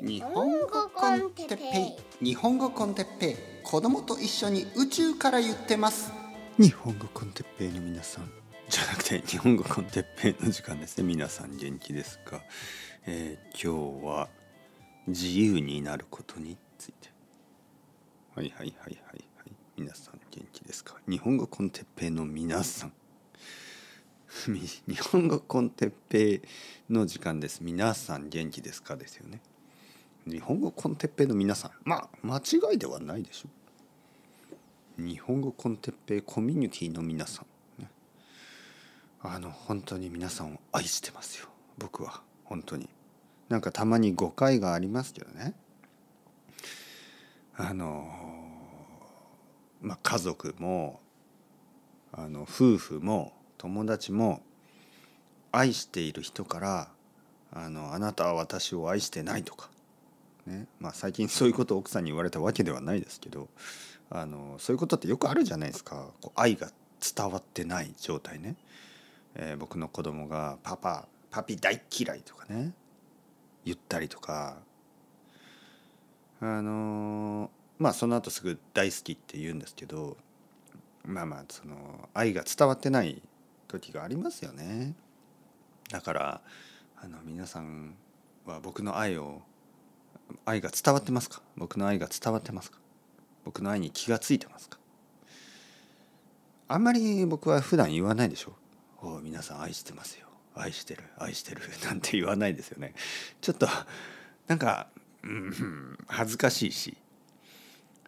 [0.00, 2.24] 日本語 con Teppei。
[2.24, 3.36] 日本語 con Teppei。
[3.64, 6.12] 子供と一緒に宇宙から言ってます。
[6.56, 8.30] 日本語 con Teppei の皆さん。
[8.68, 11.04] じゃなくて日本語 con Teppei の時間ですね。
[11.04, 12.42] 皆さん元気ですか、
[13.06, 14.28] えー、今日は
[15.08, 17.08] 自由になることについて。
[18.36, 19.52] はいはいはいはいはい。
[19.76, 20.94] 皆さん元気ですか？
[21.08, 22.92] 日本語 con Teppei の皆さん。
[24.46, 26.42] 日本語コンテッペイ
[26.92, 27.64] の時間です。
[27.64, 28.96] 皆さん元気ですか？
[28.96, 29.40] ですよね
[30.28, 33.48] 日本語コンテッペイの皆さんまあ間違いではないでしょ
[34.98, 35.02] う。
[35.02, 37.44] 日本語コンテッペコミュニティの皆さ
[37.78, 37.88] ん、ね、
[39.22, 41.48] あの本当に皆さんを愛してますよ。
[41.78, 42.88] 僕は本当に。
[43.48, 45.54] なんかたまに誤解がありますけどね。
[47.56, 48.06] あの
[49.80, 51.00] まあ家族も
[52.12, 54.42] あの夫婦も友達も
[55.52, 56.88] 愛している人から
[57.52, 59.70] あの「あなたは私を愛してない」とか、
[60.48, 60.66] ね。
[60.80, 63.48] まあ、最近そういうことを奥さんに言われたわけではないですけど
[64.10, 66.10] あのそういうことってよくあるじゃないですか。
[66.20, 66.70] こう愛が
[67.00, 68.56] 伝わってない状態ね、
[69.34, 72.72] えー、僕の子供が「パパパピ大嫌い」とかね。
[73.64, 74.56] 言ったりとか。
[76.40, 80.16] あのまあその後すぐ「大好き」って言うんですけど
[81.04, 83.20] まあまあその愛が伝わってない
[83.66, 84.94] 時がありますよね。
[85.90, 86.40] だから
[86.96, 87.96] あの皆さん
[88.44, 89.42] は僕の愛を
[90.44, 91.42] 愛が伝わってますか？
[91.56, 92.78] 僕の愛が伝わってますか？
[93.44, 94.78] 僕の愛に気がついてますか？
[96.68, 98.52] あんまり僕は普段言わないでしょ？
[99.00, 100.26] お皆さん愛してますよ。
[100.54, 101.62] 愛してる愛してる。
[101.84, 102.94] なんて言わないですよね。
[103.40, 103.68] ちょっと
[104.48, 104.88] なんか、
[105.22, 106.96] うん、恥ずかしいし。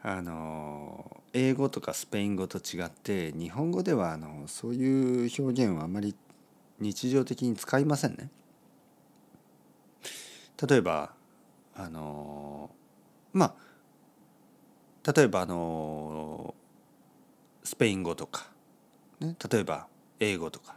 [0.02, 6.16] あの英語とかスペイン語と違って日本語ではあのそういう表現をあまり
[6.78, 8.30] 日常的に使いませんね。
[10.66, 11.12] 例えば
[11.74, 12.70] あの
[13.32, 13.54] ま
[15.04, 16.54] あ例えばあの
[17.64, 18.46] スペイン語とか、
[19.20, 19.86] ね、例えば
[20.18, 20.76] 英語とか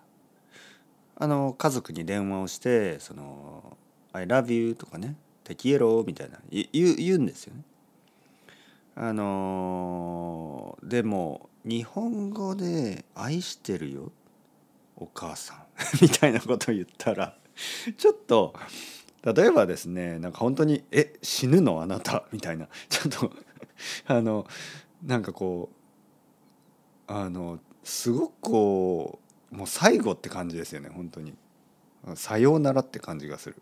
[1.16, 3.78] あの家族に電話をして「その
[4.14, 7.64] I love you」とかね「テキエロ」みたいな言う言うんですよね。
[8.96, 14.12] あのでも日本語で「愛してるよ
[14.96, 15.58] お母さん」
[16.02, 17.38] みたいなことを言ったら
[17.98, 18.54] ちょっと
[19.24, 21.82] 例えばですねなんか本当に「え死ぬの？
[21.82, 22.68] あなた」みたいな。
[22.90, 23.32] ちょっと
[24.08, 24.46] あの
[25.04, 25.70] なんかこ
[27.08, 29.20] うあのすごくこ
[29.52, 31.36] うもう最後って感じですよね本当に。
[32.16, 33.56] さようならって感じがする。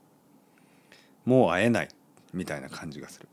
[1.25, 1.89] もう会えない
[2.33, 3.27] みたいな感じがする。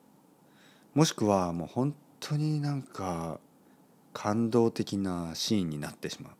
[0.95, 3.41] もしくはもう本当になんか
[4.13, 6.33] 感動的なシーンになってしまう。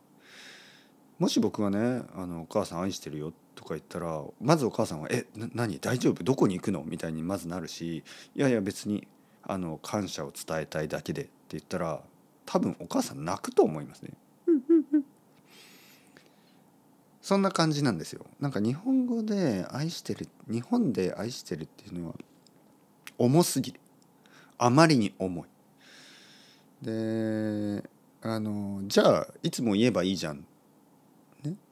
[1.19, 5.79] もし僕がねあの「お母さん愛してるよ」とか言ったらまずお母さんは「え何？
[5.79, 6.23] 大丈夫？
[6.23, 8.03] どこに行くの?」みたいにまずなるし
[8.35, 9.07] 「いやいや別に
[9.43, 12.01] あの感謝を伝えたいだけで」って言ったら
[12.45, 14.11] 多分お母さん泣くと思いますね。
[17.21, 18.25] そんな感じなんですよ。
[18.39, 22.15] なんか日本語で愛してる日本で愛してるっていうのは
[23.19, 23.79] 重すぎる。
[24.57, 25.47] あまりに重い。
[26.81, 27.83] で
[28.21, 30.43] あのじゃあいつも言えばいいじゃん、ね、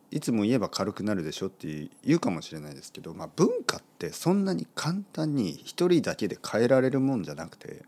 [0.10, 7.84] いつも言えば軽くなるでしょって言うかもしれないですけど、まあ、文化ってそんなに簡単に一人だけで変えられるもんじゃなくて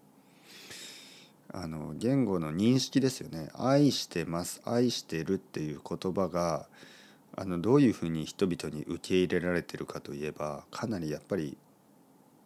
[1.51, 6.67] あの言語の認識ですよね「愛してます」「愛してる」っていう言葉が
[7.35, 11.57] あのどういうふうに人々に受け入れられてるかといえばかなりやっぱり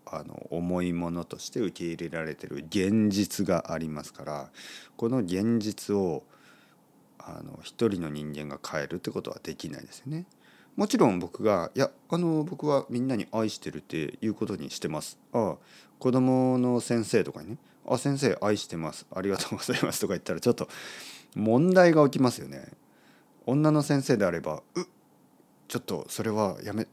[0.06, 4.52] あの重いものとして受け入れられてる現実がありますから
[4.96, 6.24] この現実を
[7.26, 10.26] あの一人の人間が変えるってことはできないですよね。
[10.76, 15.18] もちろん僕が「いやあの僕はみんなに愛してる」っていうことにしてます。
[15.32, 15.58] ああ
[16.00, 17.58] 子供の先生とかにね
[17.88, 20.68] 「あ先生愛してますありがとうございます」とか言ったらちょっと
[21.36, 22.72] 問題が起きますよね。
[23.46, 24.86] 女の先生であれば「う
[25.68, 26.88] ちょっとそれはやめ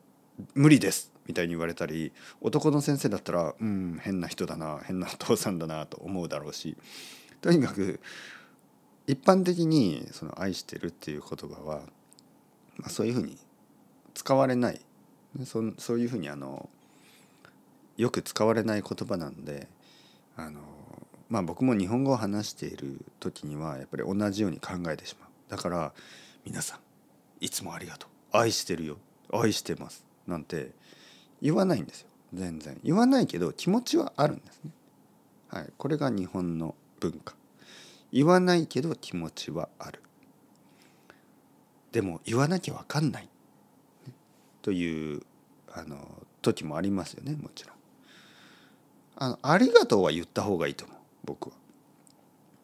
[0.55, 6.77] 無理です」みたいに言われたり男の先生だったらうん変な人だな変なお父さんだなと思うだろうし
[7.41, 8.01] とにかく
[9.11, 11.81] 一般的にその愛してるっていう言葉は、
[12.77, 13.37] まあ、そういうふうに
[14.15, 14.81] 使われない。
[15.45, 16.69] そそういうふうにあの
[17.97, 19.69] よく使われない言葉なんで
[20.37, 20.61] あの
[21.29, 25.31] まあ僕も日本語を話している時にはやっぱり同じように考えてしまう。
[25.49, 25.93] だから
[26.45, 26.79] 皆さん
[27.45, 28.11] いつもありがとう。
[28.37, 28.97] 愛してるよ。
[29.33, 30.05] 愛してます。
[30.29, 30.71] なんて
[31.43, 32.09] 言わないんですよ。
[32.33, 32.79] 全然。
[32.85, 34.71] 言わないけど気持ちはあるんですね。
[35.49, 35.73] はい。
[35.77, 37.35] これが日本の文化。
[38.13, 40.03] 言わないけど気持ちはある
[41.93, 43.29] でも言わなきゃ分かんない、ね、
[44.63, 45.23] という
[45.73, 45.97] あの
[46.43, 47.77] 時もありますよねもちろん
[49.17, 51.53] あのありがとうは言った方がいいと思う僕は。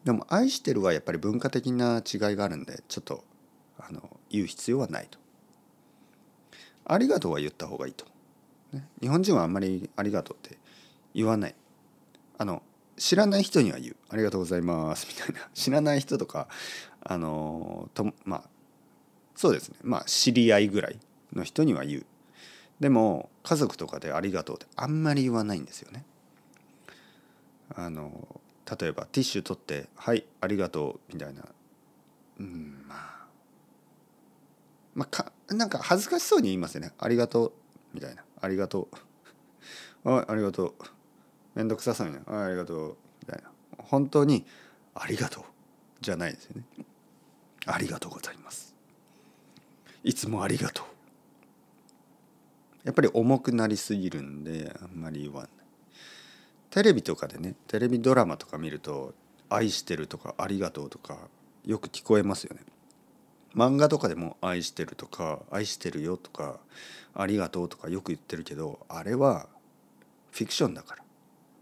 [0.03, 3.23] でも愛してるはやっぱり文化的な違いがあるんでちょっと
[3.77, 5.19] あの言う必要はないと。
[6.85, 8.05] ありがとうは言った方がいいと。
[8.73, 10.57] ね、日本人はあんまりありがとうって
[11.13, 11.55] 言わない。
[12.37, 12.63] あの
[12.97, 15.49] 知らない人には言う「ありがとうございます」みたいな。
[15.53, 16.47] 知らない人とか
[17.01, 18.49] あのとまあ
[19.35, 19.77] そうですね。
[19.83, 20.99] まあ知り合いぐらい
[21.33, 22.05] の人には言う。
[22.79, 26.05] でも家族とかで「ありがとう」ってあんまり言わないんですよね。
[27.75, 28.41] あの
[28.79, 31.43] 例えばティッシュ取って「はいありがとう」みたいな。
[32.39, 33.17] うんまあ。
[34.95, 37.53] まあかなんか恥ずかしそうに言いますよね「ありがとう」
[37.93, 38.97] みたいな「ありがとう」
[40.09, 40.73] あ「ありがとう」
[41.57, 43.49] めんどくさそうにね「ありがとう」みたいな
[43.79, 44.45] 本当に
[44.93, 45.43] 「ありがとう」
[46.01, 46.85] じゃないですよね。
[47.65, 48.75] ありがとうございます。
[50.03, 50.85] いつもありがとう。
[52.83, 55.51] やっぱり重くなりすぎるんであんまり言わない。
[56.69, 59.15] テレビとかでねテレビドラマとか見ると
[59.49, 61.27] 「愛してる」とか「ありがとう」とか
[61.65, 62.61] よく聞こえますよね。
[63.55, 66.59] 漫画とかでも「愛してる」とか「愛してるよ」とか
[67.15, 69.49] 「ありがとう」とかよく言ってるけどあれは
[70.29, 71.06] フィクションだから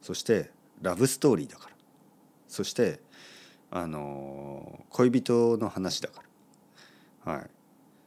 [0.05, 0.51] そして
[0.83, 1.75] ラブストーリーだから。
[2.47, 2.99] そして
[3.71, 6.21] あの恋人の話だか
[7.25, 7.33] ら。
[7.33, 7.49] はい。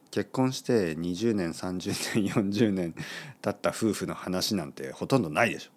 [0.09, 2.95] 結婚して20年30年40年
[3.41, 5.71] 経った夫婦の話なんてほとんどないでしょ。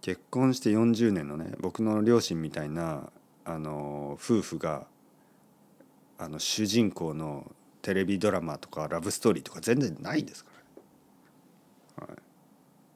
[0.00, 3.10] 結婚して40年のね僕の両親みたいな
[3.44, 4.86] あの夫婦が
[6.16, 7.52] あの主人公の
[7.82, 10.52] テレビドラマとかラブストーリーとか全然ないですか
[11.98, 12.16] ら、はい、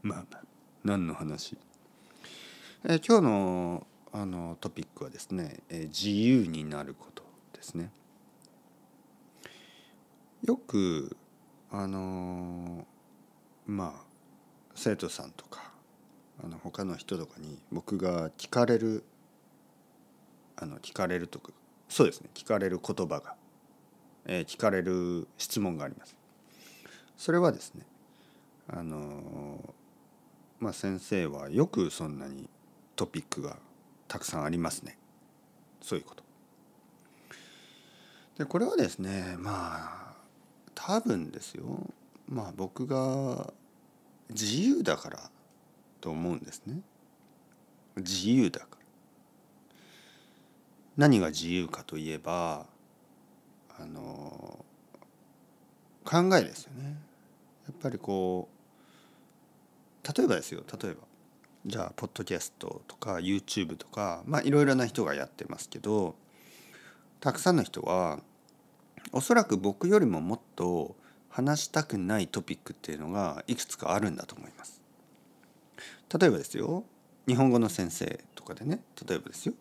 [0.03, 0.43] まあまあ
[0.83, 1.59] 何の話？
[2.83, 7.23] えー、今日のあのトピックはですね、えー、自由になること
[7.53, 7.91] ですね。
[10.43, 11.15] よく
[11.71, 14.03] あのー、まあ
[14.75, 15.73] 生徒さんとか
[16.43, 19.05] あの他の人とかに僕が聞かれる
[20.57, 21.53] あの聞かれるとか
[21.91, 23.35] そうですね聞かれる言葉が、
[24.25, 26.17] えー、聞かれる質問があります。
[27.19, 27.83] それはですね
[28.69, 29.75] あの
[30.59, 32.49] まあ先生はよくそんなに
[33.01, 33.57] トピックが
[34.09, 34.99] たくさんありますね
[35.81, 36.23] そういうこと。
[38.37, 40.15] でこれはですねまあ
[40.75, 41.65] 多分ですよ
[42.29, 43.55] まあ僕が
[44.29, 45.31] 自由だから
[46.03, 46.81] と思うんですね。
[47.97, 48.77] 自由だから。
[50.99, 52.67] 何が自由かといえば
[53.79, 54.63] あの
[56.05, 56.97] 考えですよね。
[57.67, 58.51] やっぱりこ
[60.05, 61.10] う例えばですよ例えば
[61.67, 66.15] じゃあポッドキャストとか YouTube とかまあいろいろな人がやってますけど
[67.21, 68.21] たくさんの人は
[69.13, 70.97] おそらく僕よりももっと
[71.29, 74.81] 話したくないトピックっていうのがいくつかあるんだと思います。
[76.19, 76.85] 例えばですよ
[77.29, 79.55] 日本語の先生とかでね例えばですよ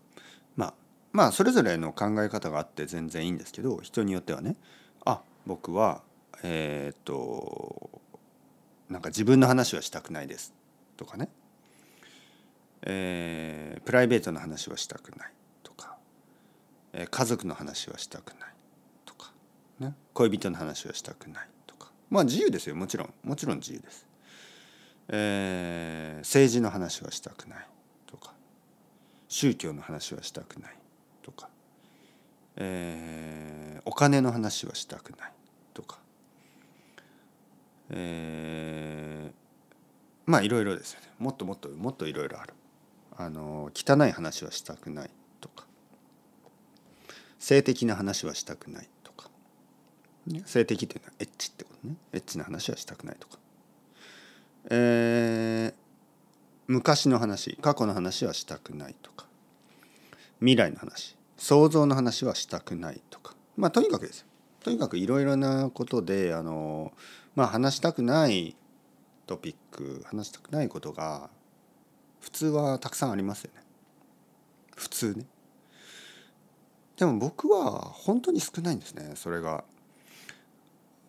[0.56, 0.74] まあ
[1.12, 4.56] まあそれぞれの考え方があって全然いいんですけど人によってはね
[5.06, 6.02] あ僕は
[6.44, 8.02] えー、っと
[8.90, 10.54] なんか自分の話はしたくないです
[10.98, 11.30] とかね
[12.84, 15.32] えー、プライベートな話はしたくない
[15.64, 15.98] とか、
[16.94, 18.54] えー、家族の話はしたくない
[19.06, 19.32] とか、
[19.80, 21.92] ね、恋人の話はしたくないとか。
[22.10, 22.76] まあ自由ですよ。
[22.76, 23.14] もちろん。
[23.24, 24.08] もちろん自由です、
[25.10, 27.68] えー、政治の話はしたくない
[28.06, 28.34] とか
[29.28, 30.76] 宗教の話はしたくない
[31.22, 31.50] とか、
[32.56, 35.34] えー、お金の話はしたくない
[35.74, 36.00] とか、
[37.90, 41.08] えー、まあいろいろですよね。
[41.20, 42.54] もっともっともっといろいろある。
[43.20, 45.10] あの汚い話はしたくない
[45.42, 45.66] とか。
[47.38, 49.30] 性的な話はしたくないとか、
[50.26, 51.96] ね、性的っていうのはエッチってことね。
[52.14, 53.38] エッチな話はしたくないとか、
[54.70, 55.74] えー、
[56.68, 59.26] 昔の話過去の話はしたくないとか。
[60.40, 61.18] 未来の話。
[61.36, 63.36] 想像の話はしたくないとか。
[63.58, 64.28] まあとにかくですよ。
[64.62, 66.94] とにかくいろいろなことであの
[67.36, 68.56] まあ話したくない
[69.28, 71.30] トピック話したくないことが
[72.20, 73.64] 普通はたくさんありますよね。
[74.76, 75.26] 普通ね。
[76.98, 79.64] でも僕は本当に少ないんですねそれが。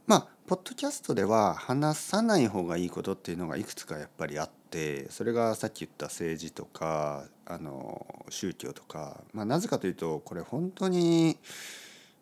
[0.07, 11.39] まあポッドキャストでは話さない方がいいことっていうのがいくつかやっぱりあってそれがさっき言った政治とかあの宗教とか、まあ、なぜかというとこれ本当に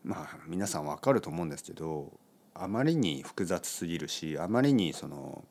[0.04, 2.12] まあ皆さん分かると思うんですけど
[2.54, 5.44] あまりに複雑すぎるしあまりにその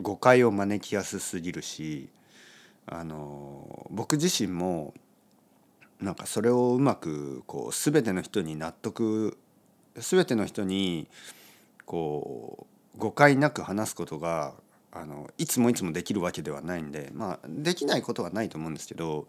[0.00, 2.08] 誤解を招きやすすぎるし
[2.86, 4.94] あの僕自身も
[6.00, 9.38] なんかそれをうまくこう全ての人に納得
[9.94, 11.08] 全ての人に
[11.84, 14.54] こう誤解なく話すことが
[14.92, 19.26] あのいつもいつもできるわけではないんでまあできないことはないと思うんですけど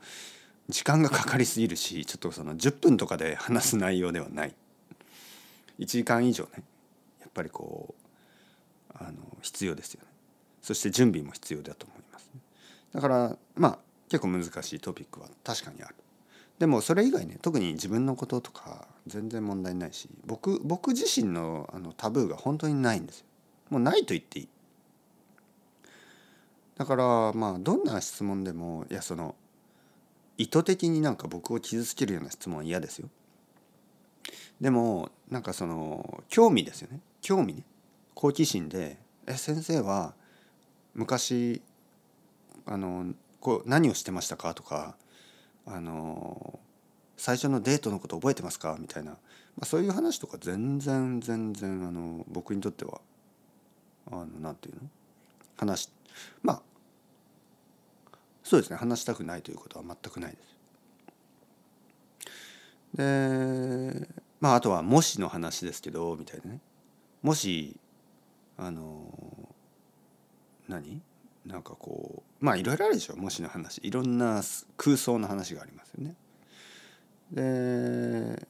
[0.70, 4.54] 時間がかかりすぎるしちょっとその10分とかで話す内容ではない。
[5.80, 6.64] 1時間以上ね
[7.22, 7.96] やっぱりこ
[8.92, 10.08] うあの必要ですよね。
[10.62, 12.07] そして準備も必要だと思います、
[12.98, 15.96] だからまあ結構難しいトピックは確かにある。
[16.58, 23.26] でもそれ以外ね特に自分のこととか全然問題ないし僕僕自身のあのタブーが本当にないんですよ。
[23.70, 24.50] もうないと言っていい。
[26.76, 29.36] だからまあどんな質問でもいやその
[30.40, 33.10] 意図的になんか僕を傷つけるような質問は嫌ですよ。
[34.60, 37.00] でもなんかその興味ですよね。
[37.22, 37.62] 興味ね。
[38.16, 40.16] 好奇心で「え先生は
[40.96, 41.62] 昔
[42.68, 44.96] あのこう何をしてましたか?」とか
[45.66, 46.60] あの
[47.18, 48.78] 最初のデートのこと覚えてますか？
[48.80, 49.18] みたいな、ま
[49.62, 53.02] あ、そういう話とか全然全然あの僕にとっては
[54.12, 54.82] あのなんていうの？
[55.58, 55.90] 話
[56.44, 56.62] まあ
[58.44, 58.78] そうですね。
[58.78, 60.58] 話したくないということは全くないです。
[62.98, 64.08] で
[64.40, 66.62] まああとは「もし」の話ですけどみたいなね。
[67.24, 67.78] もし
[68.58, 69.12] あの
[70.68, 71.02] 何？
[71.48, 74.44] なんかこうまあいろいろあるでしょもしの話いろんな
[74.76, 76.16] 空想の話がありますよね。
[77.32, 78.48] で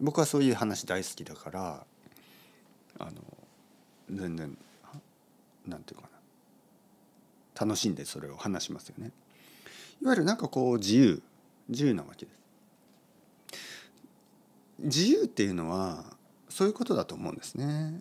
[0.00, 1.86] 僕はそういう話大好きだから
[2.98, 3.12] あの
[4.10, 4.56] 全然
[5.66, 6.08] なんていうか
[7.56, 9.12] な楽しんでそれを話しますよね。
[10.02, 11.22] いわゆるなんかこう自由
[11.68, 12.38] 自由なわけです。
[14.80, 16.04] 自由っていうのは
[16.48, 18.00] そういうことだと思うんですね。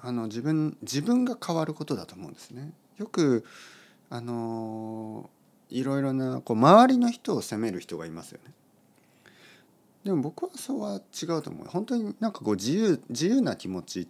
[0.00, 2.72] あの自分自分が変わることだと思うんですね。
[2.98, 3.44] よく
[4.08, 5.28] あの
[5.68, 8.52] いろいろなこう周りの人を責める人がいますよね。
[10.04, 11.66] でも僕はそうは違うと思う。
[11.66, 14.08] 本当になんかこう自由自由な気持ちっ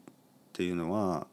[0.52, 1.26] ていうのは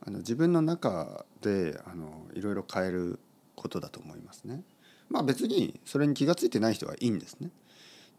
[0.00, 3.18] あの自分の中であのいろいろ変える
[3.54, 4.62] ことだと思いますね。
[5.10, 7.50] まあ別にそれに気が付いてない人はいいんですね。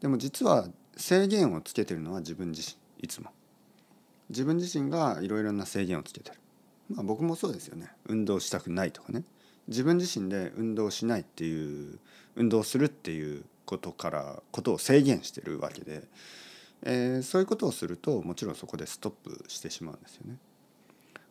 [0.00, 3.30] でも実は制限をつけてるのは自分自身いつも。
[4.28, 6.38] 自分自身がいろいろな制限をつけてる。
[6.88, 7.90] まあ僕もそうですよね。
[8.06, 9.24] 運動したくないとかね。
[9.70, 11.98] 自分自身で運動しないっていう
[12.36, 16.02] 運動するっていうことからことを制限してるわけで、
[16.82, 20.36] えー、そういうことをするともちろんそこでストップしてしまうんですよね。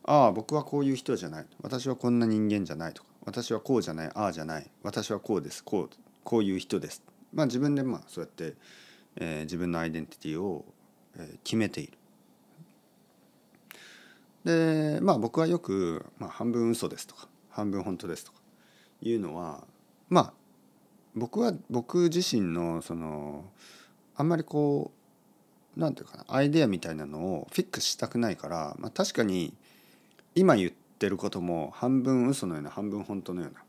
[0.05, 7.03] ああ僕はこういう人じゃない私はこんな人間じゃないとか私はこうじゃないああじゃない私はこうですこうこういう人です。
[7.34, 8.55] まあ自分でまあそうやって、
[9.17, 10.65] えー、自分のアイデンティティを、
[11.17, 11.93] えー、決めている。
[14.46, 18.38] でまあ僕はよく、まあ、半分嘘ですとか半分本当ですとか
[19.01, 19.63] いうのは
[20.10, 20.34] まあ
[21.15, 23.46] 僕は僕自身のその
[24.15, 24.91] あんまりこ
[25.77, 29.53] うなんていうかなアイデアみたいなのをフィックスしたくないから、まあ、確かに
[30.36, 33.63] 今言ってることも半分嘘のような半分本当のような。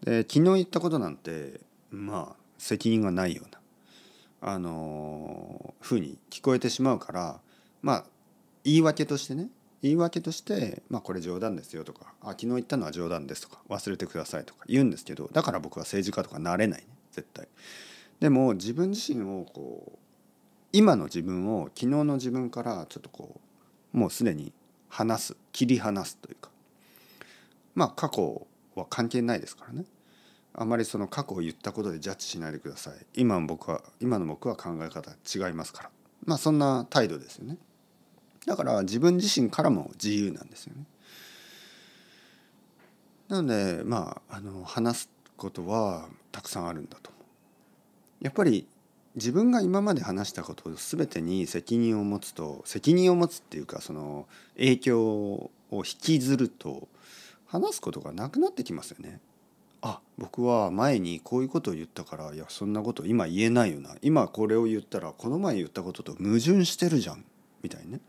[0.00, 3.58] で昨日言ったことなんてまあ責任がないような
[4.52, 7.40] あのふうに聞こえてしまうから
[7.82, 8.04] まあ
[8.64, 9.48] 言い訳としてね
[9.82, 17.48] 言い訳として「まあ、これ冗談ですよ」とか「あ昨日言ったのは冗談です」とか「忘れてください」とか言うんですけどだから僕は政治家とかなれないね絶対。
[18.20, 19.98] でも自分自身をこう
[20.72, 23.40] 今の自分を昨日の自分からちょっとこ
[23.94, 24.52] うもうすでに
[24.88, 26.50] 話す切り離すというか
[27.74, 29.84] まあ過去は関係ないですからね
[30.54, 35.90] あまりその過去を言ったことでジャッジしないでください今の僕は今の僕は考え方違いますから
[36.24, 37.56] まあそんな態度ですよね。
[38.46, 40.84] だから自分自身からも自由なんですよね。
[43.28, 47.10] なのでまああの話すことはたくさんあるんだと。
[48.20, 48.66] やっぱり
[49.14, 54.26] 自分が今まで話したことを全てに責任を持つと責任を持つっていうかその
[54.56, 56.88] 影響を引きずると
[57.46, 59.20] 話すことがなくなってきますよね。
[59.80, 67.24] あ僕は前にこういうことを言ったからいやそんなこと今言えないよな今これを言ったらこの前言ったことと矛盾してるじゃん
[67.62, 68.00] みたいにね。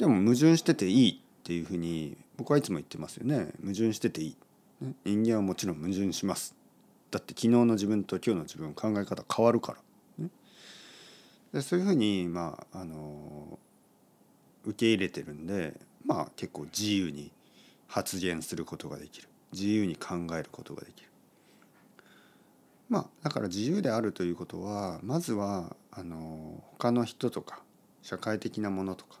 [0.00, 3.52] でも矛盾してていいっていうふうに僕はいつも言ってますよね。
[3.60, 4.36] 矛盾してていい、
[5.04, 6.54] 人間はもちろん矛盾します。
[7.10, 9.76] だって昨日の自分と今日の自分考え方変わるか
[10.18, 10.30] ら、ね、
[11.52, 13.58] でそういうふうにまああの
[14.64, 15.74] 受け入れてるんで
[16.06, 17.30] まあ結構自由に
[17.86, 19.28] 発言することができる。
[19.52, 21.10] 自由に考えることができる。
[22.88, 27.60] まあだから自由であるということはまずはあの他の人とか
[28.00, 29.20] 社会的なものとか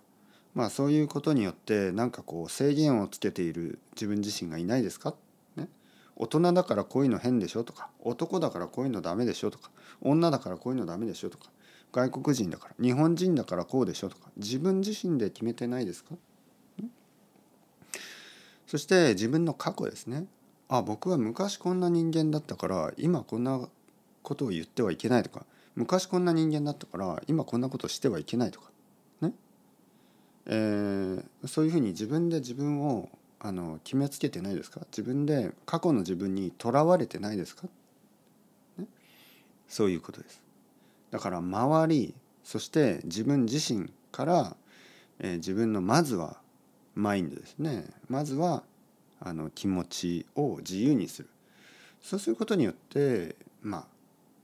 [0.60, 5.14] まあそういうことによってなんかこう制限をつけている自分自身がいないですか、
[5.56, 5.70] ね、
[6.16, 7.64] 大人だからこういうの変でしょ？
[7.64, 9.50] とか男だからこういうのダメでしょ？
[9.50, 9.70] とか
[10.02, 11.30] 女だからこういうのダメでしょ？
[11.30, 11.48] とか
[11.92, 14.10] 外国人だから日本人だからこうでしょ？
[14.10, 16.14] とか自分自身で決めてないですか？
[18.66, 20.26] そして自分の過去ですね。
[20.68, 23.66] あ僕は昔こんな人間だったから今こんな
[24.22, 28.69] ことを言ってはいけないとか昔こんな人間だったから今こんなことしてはいけないとか、
[30.46, 34.80] えー、そういうふうに自分で自分をあの決めつけてないですか？
[34.90, 37.68] 自分で過去の自分にとらわれてないですか、
[38.78, 38.86] ね、
[39.68, 40.42] そういうことです。
[41.10, 44.56] だから周りそして自分自身から、
[45.20, 46.38] えー、自分のまずは
[46.94, 47.84] マインドですね。
[48.08, 48.62] まずは
[49.20, 51.28] あの気持ちを自由にする。
[52.02, 53.84] そうすることによってまあ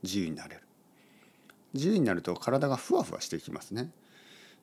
[0.03, 0.63] 自由になれる。
[1.75, 3.91] 自由になると体がふわふわしていきますね、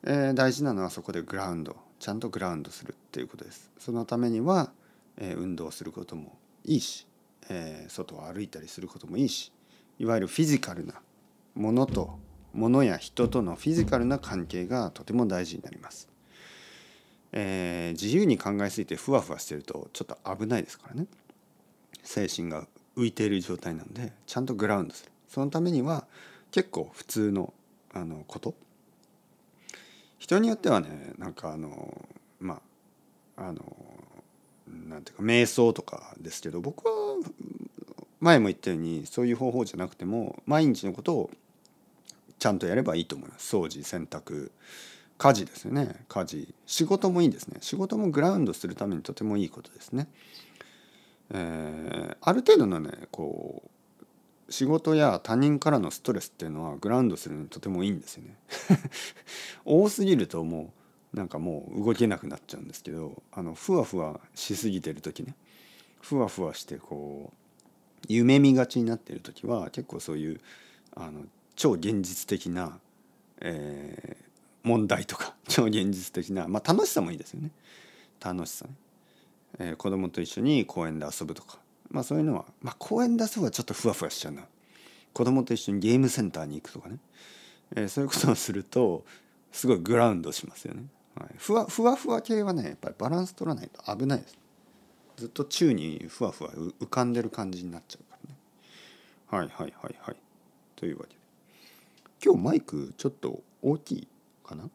[0.05, 3.71] えー、大事なのはそこでグラウンドちゃんとグラウンドするっていうことです。
[3.79, 4.71] そのためには、
[5.17, 7.07] えー、運動することもいいし、
[7.49, 9.53] えー、外を歩いたりすることもいいし
[9.99, 10.95] いわゆるフィジカルな
[11.55, 12.19] ものと
[12.53, 16.09] ものや人とのフィジカルな関係がとても大事になります。
[17.31, 21.07] えー、自由に考えすぎてふわふわしてるとちょっと危ないですからね。
[22.03, 22.67] 精神が
[22.97, 25.11] 浮いている状態なのでちゃんとグラウンドする。
[25.27, 26.05] そのためには
[26.51, 27.53] 結構普通の
[27.93, 28.55] あのこと
[30.23, 32.07] 人によってはねなんかあの
[32.39, 32.61] ま
[33.35, 33.61] ああの
[34.87, 36.93] なんていうか瞑想とかですけど僕は
[38.21, 41.29] 前も言ったようにそういう方法じゃなくても毎日のことを
[42.39, 43.53] ちゃんとやればいいと思います。
[43.53, 44.51] 掃除洗濯
[45.17, 46.05] 家事ですよね。
[46.07, 46.55] 家事。
[46.65, 47.57] 仕事もいいですね。
[47.59, 50.07] 仕事もグラウンドするためにとてもいいことですね。
[51.31, 53.69] えー、ある程度のねこう
[54.49, 58.37] 仕事や他人からのストレスっていうのはグラウンドするのにとてもいいんですよね。
[59.65, 60.73] 多すぎるとも
[61.13, 65.35] うなんかもう動けなくなっちゃうんですけどあのふわふわしすぎてる時ね。
[66.01, 67.43] ふわふわしてこう
[68.09, 70.41] 夢見がちになっている時は結構そういう
[70.95, 72.79] あの超現実的な、
[73.39, 77.51] えー、問題とか 超現実的な、まあ、楽しさもいいですよね。
[78.19, 78.73] 楽しさね、
[79.59, 81.59] えー、子供と一緒に公園で遊ぶとか、
[81.93, 84.41] まあ、そういうのは、まあ、公園で遊ぶはちょっとふわふわしちゃうな
[85.13, 86.97] 子供と一緒にゲームセンターに行くとかね、
[87.75, 89.05] えー、そういうことをすると
[89.51, 90.83] すごいグラウンドしますよね、
[91.15, 94.37] はい、ふわふわふわ系はねやっぱりバランス取らないと危ないです。
[95.15, 98.37] ずっと宙にふわふわ浮かんでる感じになっちゃうからね。
[99.27, 100.15] はいはいはいはい。
[100.75, 101.19] というわけで。
[102.25, 104.07] 今日マイクちょっと大きい
[104.43, 104.67] かな？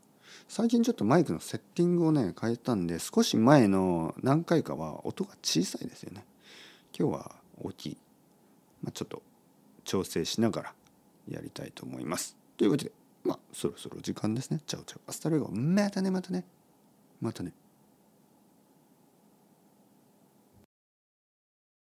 [0.46, 6.24] 最近ちょっとマイクのセッティングをね変えたんで少し前の何回かは音が小さいですよね。
[6.98, 7.96] 今日は大きい、
[8.82, 9.22] まあ、ちょっと
[9.84, 10.74] 調整しながら
[11.28, 12.36] やりたいと思います。
[12.56, 12.92] ということで
[13.24, 14.60] まあそろそろ時間ですね。
[14.66, 16.44] Chao chao。Hasta luego またねまたね。
[17.20, 17.52] またね。